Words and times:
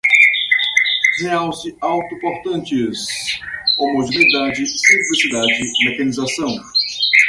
realce, 1.19 1.75
auto-portantes, 1.79 3.07
homogeneidade, 3.77 4.65
simplicidade, 4.65 5.59
mecanização 5.85 6.49